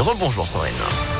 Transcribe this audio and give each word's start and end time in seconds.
Rebonjour 0.00 0.46
Sandrine. 0.46 1.19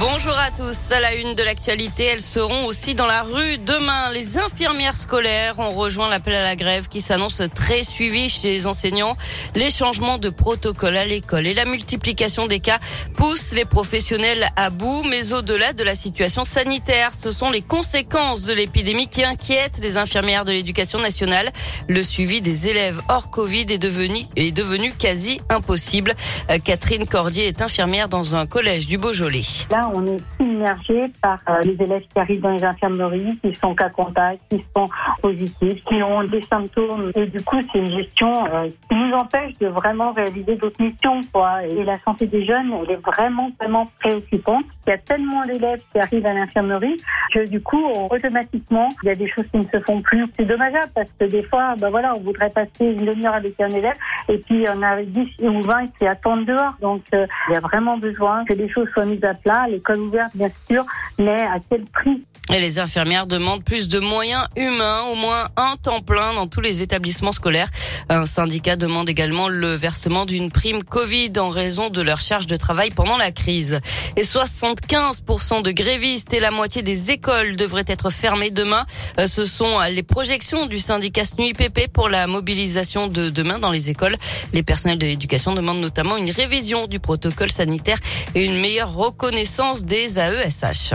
Bonjour 0.00 0.32
à 0.32 0.50
tous. 0.50 0.92
À 0.92 1.00
la 1.00 1.14
une 1.14 1.34
de 1.34 1.42
l'actualité, 1.42 2.04
elles 2.04 2.22
seront 2.22 2.64
aussi 2.64 2.94
dans 2.94 3.04
la 3.04 3.22
rue 3.22 3.58
demain. 3.58 4.10
Les 4.14 4.38
infirmières 4.38 4.96
scolaires 4.96 5.58
ont 5.58 5.72
rejoint 5.72 6.08
l'appel 6.08 6.32
à 6.36 6.42
la 6.42 6.56
grève 6.56 6.88
qui 6.88 7.02
s'annonce 7.02 7.42
très 7.54 7.82
suivi 7.82 8.30
chez 8.30 8.50
les 8.50 8.66
enseignants. 8.66 9.14
Les 9.54 9.70
changements 9.70 10.16
de 10.16 10.30
protocole 10.30 10.96
à 10.96 11.04
l'école 11.04 11.46
et 11.46 11.52
la 11.52 11.66
multiplication 11.66 12.46
des 12.46 12.60
cas 12.60 12.78
poussent 13.12 13.52
les 13.52 13.66
professionnels 13.66 14.48
à 14.56 14.70
bout. 14.70 15.02
Mais 15.02 15.34
au-delà 15.34 15.74
de 15.74 15.84
la 15.84 15.94
situation 15.94 16.46
sanitaire, 16.46 17.10
ce 17.14 17.30
sont 17.30 17.50
les 17.50 17.60
conséquences 17.60 18.40
de 18.44 18.54
l'épidémie 18.54 19.06
qui 19.08 19.22
inquiètent 19.22 19.80
les 19.82 19.98
infirmières 19.98 20.46
de 20.46 20.52
l'éducation 20.52 20.98
nationale. 20.98 21.50
Le 21.88 22.02
suivi 22.02 22.40
des 22.40 22.68
élèves 22.68 23.02
hors 23.10 23.30
Covid 23.30 23.66
est 23.68 23.76
devenu, 23.76 24.92
quasi 24.98 25.42
impossible. 25.50 26.14
Euh, 26.50 26.56
Catherine 26.58 27.06
Cordier 27.06 27.48
est 27.48 27.60
infirmière 27.60 28.08
dans 28.08 28.34
un 28.34 28.46
collège 28.46 28.86
du 28.86 28.96
Beaujolais 28.96 29.44
on 29.94 30.06
est 30.06 30.20
submergé 30.40 31.10
par 31.22 31.38
euh, 31.48 31.60
les 31.62 31.82
élèves 31.82 32.02
qui 32.12 32.18
arrivent 32.18 32.40
dans 32.40 32.50
les 32.50 32.64
infirmeries, 32.64 33.38
qui 33.42 33.54
sont 33.54 33.74
cas 33.74 33.88
contact, 33.88 34.40
qui 34.50 34.64
sont 34.74 34.88
positifs, 35.20 35.84
qui 35.84 36.02
ont 36.02 36.24
des 36.24 36.42
symptômes. 36.42 37.10
Et 37.14 37.26
du 37.26 37.40
coup, 37.42 37.56
c'est 37.72 37.78
une 37.78 37.90
gestion 37.90 38.32
euh, 38.46 38.68
qui 38.88 38.94
nous 38.94 39.12
empêche 39.12 39.58
de 39.58 39.66
vraiment 39.68 40.12
réaliser 40.12 40.56
d'autres 40.56 40.82
missions. 40.82 41.20
Et 41.68 41.84
la 41.84 41.98
santé 42.00 42.26
des 42.26 42.42
jeunes, 42.42 42.72
elle 42.82 42.92
est 42.92 42.96
vraiment, 42.96 43.50
vraiment 43.58 43.86
préoccupante. 44.00 44.64
Il 44.86 44.90
y 44.90 44.92
a 44.92 44.98
tellement 44.98 45.44
d'élèves 45.46 45.82
qui 45.92 45.98
arrivent 45.98 46.26
à 46.26 46.34
l'infirmerie 46.34 46.96
que 47.32 47.48
du 47.48 47.60
coup, 47.60 47.84
automatiquement, 48.10 48.88
il 49.02 49.06
y 49.06 49.10
a 49.10 49.14
des 49.14 49.28
choses 49.28 49.44
qui 49.50 49.58
ne 49.58 49.64
se 49.64 49.78
font 49.80 50.00
plus. 50.02 50.24
C'est 50.36 50.44
dommageable 50.44 50.90
parce 50.94 51.10
que 51.18 51.24
des 51.24 51.42
fois, 51.42 51.74
ben 51.78 51.90
voilà, 51.90 52.14
on 52.14 52.20
voudrait 52.20 52.50
passer 52.50 52.86
une 52.86 53.04
demi-heure 53.04 53.34
avec 53.34 53.60
un 53.60 53.70
élève 53.70 53.96
et 54.28 54.38
puis 54.38 54.64
on 54.68 54.82
a 54.82 55.02
10 55.02 55.28
ou 55.42 55.62
20 55.62 55.86
qui 55.98 56.06
attendent 56.06 56.46
dehors. 56.46 56.74
Donc, 56.80 57.02
euh, 57.14 57.26
il 57.48 57.54
y 57.54 57.56
a 57.56 57.60
vraiment 57.60 57.96
besoin 57.96 58.44
que 58.44 58.54
les 58.54 58.68
choses 58.68 58.88
soient 58.90 59.04
mises 59.04 59.24
à 59.24 59.34
plat 59.34 59.66
l'école 59.68 60.00
ouverte 60.00 60.32
bien 60.34 60.48
sûr, 60.68 60.84
mais 61.20 61.42
à 61.42 61.58
quel 61.68 61.84
prix? 61.84 62.24
Et 62.52 62.58
les 62.58 62.80
infirmières 62.80 63.28
demandent 63.28 63.62
plus 63.62 63.86
de 63.86 64.00
moyens 64.00 64.44
humains, 64.56 65.02
au 65.12 65.14
moins 65.14 65.48
un 65.56 65.76
temps 65.76 66.00
plein 66.00 66.34
dans 66.34 66.48
tous 66.48 66.60
les 66.60 66.82
établissements 66.82 67.30
scolaires. 67.30 67.68
Un 68.08 68.26
syndicat 68.26 68.74
demande 68.74 69.08
également 69.08 69.48
le 69.48 69.74
versement 69.74 70.24
d'une 70.24 70.50
prime 70.50 70.82
Covid 70.82 71.30
en 71.38 71.50
raison 71.50 71.90
de 71.90 72.02
leur 72.02 72.18
charge 72.18 72.48
de 72.48 72.56
travail 72.56 72.90
pendant 72.90 73.16
la 73.16 73.30
crise. 73.30 73.80
Et 74.16 74.22
75% 74.22 75.62
de 75.62 75.70
grévistes 75.70 76.34
et 76.34 76.40
la 76.40 76.50
moitié 76.50 76.82
des 76.82 77.12
écoles 77.12 77.54
devraient 77.54 77.84
être 77.86 78.10
fermées 78.10 78.50
demain. 78.50 78.84
Euh, 79.20 79.28
ce 79.28 79.44
sont 79.44 79.78
les 79.88 80.02
projections 80.02 80.66
du 80.66 80.80
syndicat 80.80 81.24
SNUIPP 81.24 81.92
pour 81.92 82.08
la 82.08 82.26
mobilisation 82.26 83.06
de 83.06 83.30
demain 83.30 83.60
dans 83.60 83.70
les 83.70 83.90
écoles. 83.90 84.16
Les 84.52 84.64
personnels 84.64 84.98
de 84.98 85.06
l'éducation 85.06 85.54
demandent 85.54 85.80
notamment 85.80 86.16
une 86.16 86.30
révision 86.32 86.88
du 86.88 86.98
protocole 86.98 87.52
sanitaire 87.52 87.98
et 88.34 88.44
une 88.44 88.60
meilleure 88.60 88.92
reconnaissance 88.92 89.84
des 89.84 90.18
AESH. 90.18 90.94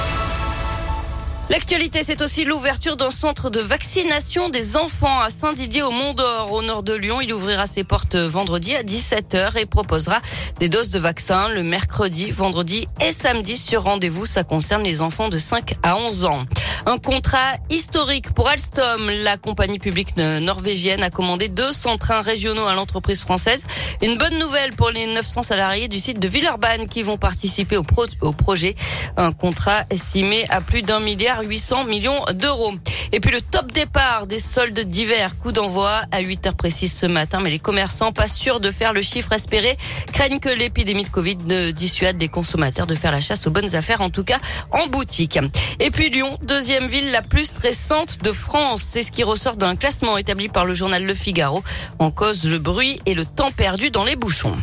L'actualité, 1.51 1.99
c'est 2.01 2.21
aussi 2.21 2.45
l'ouverture 2.45 2.95
d'un 2.95 3.09
centre 3.09 3.49
de 3.49 3.59
vaccination 3.59 4.47
des 4.47 4.77
enfants 4.77 5.19
à 5.19 5.29
Saint-Didier 5.29 5.83
au 5.83 5.91
Mont-d'Or, 5.91 6.53
au 6.53 6.61
nord 6.61 6.81
de 6.81 6.93
Lyon. 6.93 7.19
Il 7.19 7.33
ouvrira 7.33 7.67
ses 7.67 7.83
portes 7.83 8.15
vendredi 8.15 8.73
à 8.73 8.83
17h 8.83 9.57
et 9.57 9.65
proposera 9.65 10.21
des 10.61 10.69
doses 10.69 10.91
de 10.91 10.99
vaccins 10.99 11.49
le 11.49 11.61
mercredi, 11.61 12.31
vendredi 12.31 12.87
et 13.05 13.11
samedi 13.11 13.57
sur 13.57 13.83
rendez-vous. 13.83 14.25
Ça 14.25 14.45
concerne 14.45 14.83
les 14.83 15.01
enfants 15.01 15.27
de 15.27 15.37
5 15.37 15.73
à 15.83 15.97
11 15.97 16.23
ans. 16.23 16.45
Un 16.85 16.97
contrat 16.97 17.57
historique 17.69 18.31
pour 18.33 18.47
Alstom. 18.47 19.09
La 19.09 19.35
compagnie 19.35 19.77
publique 19.77 20.15
norvégienne 20.15 21.03
a 21.03 21.09
commandé 21.09 21.49
200 21.49 21.97
trains 21.97 22.21
régionaux 22.21 22.65
à 22.65 22.75
l'entreprise 22.75 23.19
française. 23.19 23.65
Une 24.01 24.17
bonne 24.17 24.39
nouvelle 24.39 24.73
pour 24.73 24.89
les 24.89 25.05
900 25.05 25.43
salariés 25.43 25.89
du 25.89 25.99
site 25.99 26.19
de 26.19 26.29
Villeurbanne 26.29 26.87
qui 26.87 27.03
vont 27.03 27.17
participer 27.17 27.75
au, 27.75 27.83
au 28.21 28.31
projet. 28.31 28.73
Un 29.17 29.33
contrat 29.33 29.83
estimé 29.89 30.45
à 30.49 30.61
plus 30.61 30.81
d'un 30.81 31.01
milliard 31.01 31.40
800 31.41 31.85
millions 31.85 32.23
d'euros. 32.33 32.73
Et 33.11 33.19
puis 33.19 33.31
le 33.31 33.41
top 33.41 33.71
départ 33.71 34.27
des 34.27 34.39
soldes 34.39 34.79
d'hiver, 34.79 35.37
coup 35.39 35.51
d'envoi 35.51 36.01
à 36.11 36.21
8 36.21 36.47
heures 36.47 36.55
précises 36.55 36.93
ce 36.93 37.05
matin, 37.05 37.39
mais 37.41 37.49
les 37.49 37.59
commerçants, 37.59 38.11
pas 38.11 38.27
sûrs 38.27 38.59
de 38.59 38.71
faire 38.71 38.93
le 38.93 39.01
chiffre 39.01 39.33
espéré, 39.33 39.77
craignent 40.13 40.39
que 40.39 40.49
l'épidémie 40.49 41.03
de 41.03 41.09
Covid 41.09 41.37
ne 41.45 41.71
dissuade 41.71 42.19
les 42.19 42.29
consommateurs 42.29 42.87
de 42.87 42.95
faire 42.95 43.11
la 43.11 43.21
chasse 43.21 43.47
aux 43.47 43.51
bonnes 43.51 43.75
affaires, 43.75 44.01
en 44.01 44.09
tout 44.09 44.23
cas 44.23 44.39
en 44.71 44.87
boutique. 44.87 45.39
Et 45.79 45.91
puis 45.91 46.09
Lyon, 46.09 46.37
deuxième 46.43 46.87
ville 46.87 47.11
la 47.11 47.21
plus 47.21 47.45
stressante 47.45 48.19
de 48.23 48.31
France. 48.31 48.83
C'est 48.83 49.03
ce 49.03 49.11
qui 49.11 49.23
ressort 49.23 49.57
d'un 49.57 49.75
classement 49.75 50.17
établi 50.17 50.49
par 50.49 50.65
le 50.65 50.73
journal 50.73 51.03
Le 51.03 51.13
Figaro. 51.13 51.63
En 51.99 52.11
cause 52.11 52.45
le 52.45 52.59
bruit 52.59 52.99
et 53.05 53.13
le 53.13 53.25
temps 53.25 53.51
perdu 53.51 53.91
dans 53.91 54.03
les 54.03 54.15
bouchons. 54.15 54.55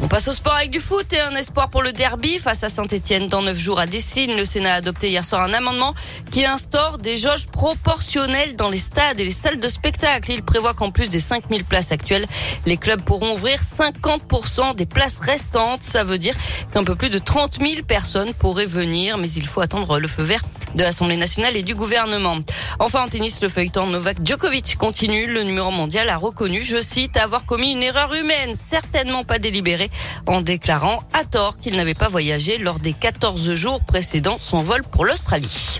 On 0.00 0.06
passe 0.06 0.28
au 0.28 0.32
sport 0.32 0.54
avec 0.54 0.70
du 0.70 0.78
foot 0.78 1.12
et 1.12 1.20
un 1.20 1.34
espoir 1.34 1.68
pour 1.68 1.82
le 1.82 1.92
derby 1.92 2.38
face 2.38 2.62
à 2.62 2.68
Saint-Etienne 2.68 3.26
dans 3.26 3.42
neuf 3.42 3.58
jours 3.58 3.80
à 3.80 3.86
Dessine. 3.86 4.36
Le 4.36 4.44
Sénat 4.44 4.74
a 4.74 4.76
adopté 4.76 5.10
hier 5.10 5.24
soir 5.24 5.42
un 5.42 5.52
amendement 5.52 5.92
qui 6.30 6.44
instaure 6.44 6.98
des 6.98 7.16
jauges 7.16 7.46
proportionnelles 7.46 8.54
dans 8.54 8.70
les 8.70 8.78
stades 8.78 9.18
et 9.18 9.24
les 9.24 9.32
salles 9.32 9.58
de 9.58 9.68
spectacle. 9.68 10.30
Il 10.30 10.44
prévoit 10.44 10.72
qu'en 10.72 10.92
plus 10.92 11.10
des 11.10 11.18
5000 11.18 11.64
places 11.64 11.90
actuelles, 11.90 12.26
les 12.64 12.76
clubs 12.76 13.02
pourront 13.02 13.34
ouvrir 13.34 13.60
50% 13.60 14.76
des 14.76 14.86
places 14.86 15.18
restantes. 15.18 15.82
Ça 15.82 16.04
veut 16.04 16.18
dire 16.18 16.34
qu'un 16.72 16.84
peu 16.84 16.94
plus 16.94 17.10
de 17.10 17.18
30 17.18 17.58
000 17.60 17.82
personnes 17.82 18.32
pourraient 18.34 18.66
venir, 18.66 19.18
mais 19.18 19.30
il 19.32 19.48
faut 19.48 19.60
attendre 19.60 19.98
le 19.98 20.06
feu 20.06 20.22
vert 20.22 20.42
de 20.74 20.82
l'Assemblée 20.82 21.16
nationale 21.16 21.56
et 21.56 21.62
du 21.62 21.74
gouvernement. 21.74 22.36
Enfin, 22.78 23.04
en 23.04 23.08
tennis, 23.08 23.40
le 23.40 23.48
feuilleton 23.48 23.86
Novak 23.86 24.18
Djokovic 24.24 24.76
continue. 24.76 25.26
Le 25.26 25.42
numéro 25.42 25.70
mondial 25.70 26.08
a 26.08 26.16
reconnu, 26.16 26.62
je 26.62 26.80
cite, 26.82 27.16
avoir 27.16 27.46
commis 27.46 27.72
une 27.72 27.82
erreur 27.82 28.12
humaine, 28.14 28.54
certainement 28.54 29.24
pas 29.24 29.38
délibérée, 29.38 29.90
en 30.26 30.40
déclarant 30.40 31.02
à 31.12 31.24
tort 31.24 31.58
qu'il 31.58 31.76
n'avait 31.76 31.94
pas 31.94 32.08
voyagé 32.08 32.58
lors 32.58 32.78
des 32.78 32.92
14 32.92 33.54
jours 33.54 33.80
précédant 33.84 34.38
son 34.40 34.62
vol 34.62 34.82
pour 34.82 35.04
l'Australie. 35.04 35.78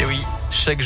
Et 0.00 0.04
oui, 0.04 0.20
chaque 0.50 0.80